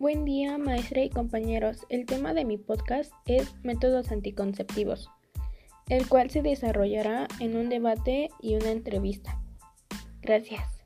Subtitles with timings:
[0.00, 1.84] Buen día, maestra y compañeros.
[1.90, 5.10] El tema de mi podcast es métodos anticonceptivos,
[5.90, 9.38] el cual se desarrollará en un debate y una entrevista.
[10.22, 10.79] Gracias.